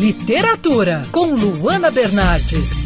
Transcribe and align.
Literatura, 0.00 1.02
com 1.12 1.34
Luana 1.34 1.90
Bernardes. 1.90 2.84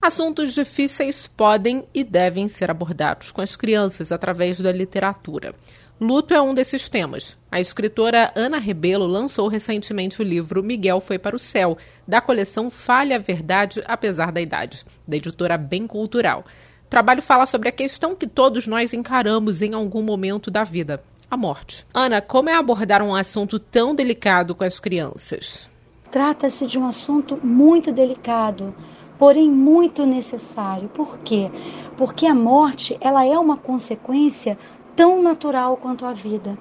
Assuntos 0.00 0.54
difíceis 0.54 1.26
podem 1.26 1.84
e 1.92 2.04
devem 2.04 2.46
ser 2.46 2.70
abordados 2.70 3.32
com 3.32 3.40
as 3.40 3.56
crianças 3.56 4.12
através 4.12 4.60
da 4.60 4.70
literatura. 4.70 5.52
Luto 6.00 6.32
é 6.32 6.40
um 6.40 6.54
desses 6.54 6.88
temas. 6.88 7.36
A 7.50 7.60
escritora 7.60 8.32
Ana 8.36 8.58
Rebelo 8.58 9.04
lançou 9.04 9.48
recentemente 9.48 10.22
o 10.22 10.24
livro 10.24 10.62
Miguel 10.62 11.00
Foi 11.00 11.18
para 11.18 11.34
o 11.34 11.40
Céu, 11.40 11.76
da 12.06 12.20
coleção 12.20 12.70
Fale 12.70 13.12
a 13.12 13.18
Verdade 13.18 13.82
Apesar 13.84 14.30
da 14.30 14.40
Idade, 14.40 14.84
da 15.08 15.16
editora 15.16 15.58
Bem 15.58 15.88
Cultural. 15.88 16.44
O 16.86 16.88
trabalho 16.88 17.20
fala 17.20 17.46
sobre 17.46 17.68
a 17.68 17.72
questão 17.72 18.14
que 18.14 18.28
todos 18.28 18.68
nós 18.68 18.94
encaramos 18.94 19.60
em 19.60 19.74
algum 19.74 20.02
momento 20.02 20.52
da 20.52 20.62
vida: 20.62 21.02
a 21.30 21.36
morte. 21.36 21.86
Ana, 21.92 22.20
como 22.20 22.48
é 22.48 22.54
abordar 22.54 23.02
um 23.02 23.14
assunto 23.14 23.58
tão 23.58 23.94
delicado 23.94 24.54
com 24.54 24.64
as 24.64 24.80
crianças? 24.80 25.68
Trata-se 26.10 26.66
de 26.66 26.78
um 26.78 26.86
assunto 26.86 27.38
muito 27.44 27.92
delicado, 27.92 28.74
porém 29.18 29.50
muito 29.50 30.06
necessário. 30.06 30.88
Por 30.88 31.18
quê? 31.18 31.50
Porque 31.96 32.26
a 32.26 32.34
morte, 32.34 32.96
ela 33.00 33.26
é 33.26 33.38
uma 33.38 33.56
consequência 33.56 34.56
tão 34.96 35.22
natural 35.22 35.76
quanto 35.76 36.06
a 36.06 36.12
vida. 36.12 36.58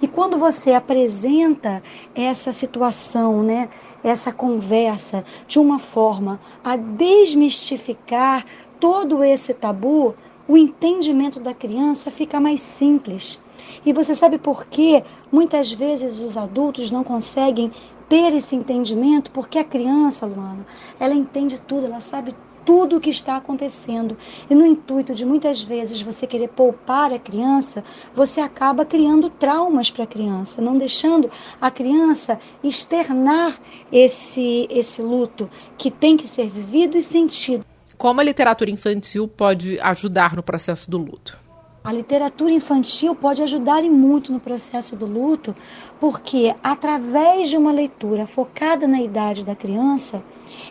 E 0.00 0.06
quando 0.06 0.38
você 0.38 0.74
apresenta 0.74 1.82
essa 2.14 2.52
situação, 2.52 3.42
né, 3.42 3.68
essa 4.04 4.32
conversa 4.32 5.24
de 5.48 5.58
uma 5.58 5.78
forma 5.78 6.38
a 6.62 6.76
desmistificar 6.76 8.44
todo 8.78 9.24
esse 9.24 9.52
tabu, 9.54 10.14
o 10.50 10.56
entendimento 10.56 11.38
da 11.38 11.54
criança 11.54 12.10
fica 12.10 12.40
mais 12.40 12.60
simples. 12.60 13.40
E 13.86 13.92
você 13.92 14.16
sabe 14.16 14.36
por 14.36 14.66
que 14.66 15.00
muitas 15.30 15.70
vezes 15.70 16.18
os 16.18 16.36
adultos 16.36 16.90
não 16.90 17.04
conseguem 17.04 17.70
ter 18.08 18.34
esse 18.34 18.56
entendimento? 18.56 19.30
Porque 19.30 19.60
a 19.60 19.64
criança, 19.64 20.26
Luana, 20.26 20.66
ela 20.98 21.14
entende 21.14 21.56
tudo, 21.60 21.86
ela 21.86 22.00
sabe 22.00 22.34
tudo 22.64 22.96
o 22.96 23.00
que 23.00 23.10
está 23.10 23.36
acontecendo. 23.36 24.18
E 24.50 24.54
no 24.56 24.66
intuito 24.66 25.14
de 25.14 25.24
muitas 25.24 25.62
vezes 25.62 26.02
você 26.02 26.26
querer 26.26 26.48
poupar 26.48 27.12
a 27.12 27.18
criança, 27.20 27.84
você 28.12 28.40
acaba 28.40 28.84
criando 28.84 29.30
traumas 29.30 29.88
para 29.88 30.02
a 30.02 30.08
criança, 30.08 30.60
não 30.60 30.76
deixando 30.76 31.30
a 31.60 31.70
criança 31.70 32.40
externar 32.60 33.56
esse, 33.92 34.66
esse 34.68 35.00
luto 35.00 35.48
que 35.78 35.92
tem 35.92 36.16
que 36.16 36.26
ser 36.26 36.48
vivido 36.48 36.98
e 36.98 37.02
sentido. 37.04 37.69
Como 38.00 38.18
a 38.18 38.24
literatura 38.24 38.70
infantil 38.70 39.28
pode 39.28 39.78
ajudar 39.78 40.34
no 40.34 40.42
processo 40.42 40.90
do 40.90 40.96
luto? 40.96 41.38
A 41.84 41.92
literatura 41.92 42.50
infantil 42.50 43.14
pode 43.14 43.42
ajudar 43.42 43.84
e 43.84 43.90
muito 43.90 44.32
no 44.32 44.40
processo 44.40 44.96
do 44.96 45.04
luto, 45.04 45.54
porque 46.00 46.54
através 46.62 47.50
de 47.50 47.58
uma 47.58 47.70
leitura 47.70 48.26
focada 48.26 48.88
na 48.88 49.02
idade 49.02 49.44
da 49.44 49.54
criança, 49.54 50.22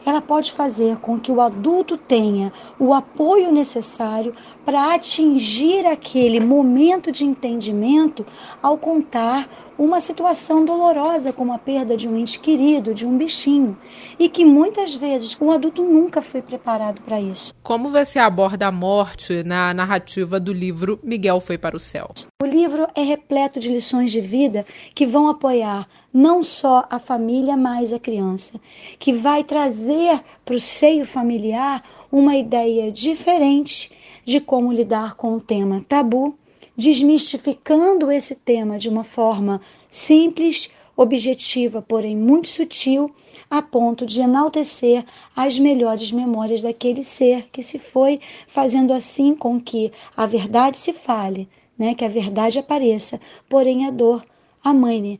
ela 0.05 0.22
pode 0.22 0.52
fazer 0.52 0.97
com 0.97 1.19
que 1.19 1.31
o 1.31 1.41
adulto 1.41 1.97
tenha 1.97 2.52
o 2.80 2.94
apoio 2.94 3.52
necessário 3.52 4.33
para 4.66 4.94
atingir 4.94 5.85
aquele 5.85 6.39
momento 6.39 7.11
de 7.11 7.25
entendimento 7.25 8.25
ao 8.61 8.77
contar 8.77 9.50
uma 9.80 10.02
situação 10.02 10.66
dolorosa, 10.66 11.31
como 11.31 11.53
a 11.53 11.57
perda 11.57 11.95
de 11.95 12.07
um 12.07 12.17
ente 12.17 12.38
querido, 12.38 12.94
de 12.94 13.07
um 13.07 13.17
bichinho, 13.17 13.77
e 14.19 14.27
que 14.27 14.44
muitas 14.44 14.94
vezes 14.94 15.38
o 15.39 15.50
adulto 15.52 15.81
nunca 15.81 16.22
foi 16.22 16.41
preparado 16.41 17.02
para 17.02 17.22
isso. 17.22 17.53
Como 17.63 17.89
você 17.89 18.19
aborda 18.19 18.67
a 18.67 18.72
morte 18.72 19.41
na 19.44 19.73
narrativa 19.73 20.38
do 20.38 20.52
livro 20.52 21.00
Miguel 21.02 21.39
Foi 21.39 21.57
para 21.57 21.77
o 21.77 21.80
Céu? 21.80 22.09
O 22.44 22.45
livro 22.45 22.88
é 22.94 23.02
repleto 23.02 23.59
de 23.59 23.69
lições 23.69 24.11
de 24.11 24.19
vida 24.19 24.66
que 24.94 25.07
vão 25.07 25.30
apoiar 25.30 25.88
não 26.14 26.44
só 26.44 26.86
a 26.90 27.00
família, 27.00 27.56
mas 27.56 27.94
a 27.94 28.00
criança, 28.00 28.60
que 28.98 29.14
vai 29.14 29.44
trazer 29.44 30.22
para 30.44 30.56
o 30.56 30.60
seio 30.60 31.06
familiar 31.06 31.84
uma 32.12 32.36
ideia 32.36 32.92
diferente 32.92 33.92
de 34.26 34.40
como 34.40 34.72
lidar 34.74 35.16
com 35.16 35.36
o 35.36 35.42
tema 35.42 35.86
tabu 35.88 36.36
desmistificando 36.80 38.09
esse 38.09 38.36
tema 38.36 38.80
de 38.80 38.88
uma 38.88 39.03
forma 39.03 39.59
simples, 39.90 40.72
objetiva, 40.96 41.81
porém 41.81 42.16
muito 42.16 42.48
sutil, 42.48 43.14
a 43.50 43.62
ponto 43.62 44.06
de 44.06 44.22
enaltecer 44.22 45.06
as 45.36 45.59
melhores 45.59 46.09
memórias 46.09 46.62
daquele 46.62 47.03
ser 47.03 47.50
que 47.52 47.62
se 47.62 47.78
foi, 47.78 48.22
fazendo 48.48 48.94
assim 48.94 49.36
com 49.36 49.59
que 49.59 49.92
a 50.16 50.25
verdade 50.25 50.78
se 50.78 50.94
fale, 50.94 51.50
né, 51.78 51.94
que 51.94 52.06
a 52.06 52.09
verdade 52.09 52.59
apareça, 52.59 53.19
porém 53.50 53.86
a 53.86 53.92
dor 53.92 54.24
a 54.64 54.74
mãe 54.74 55.19